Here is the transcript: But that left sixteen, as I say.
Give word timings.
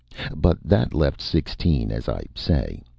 But 0.35 0.57
that 0.63 0.95
left 0.95 1.21
sixteen, 1.21 1.91
as 1.91 2.09
I 2.09 2.23
say. 2.33 2.81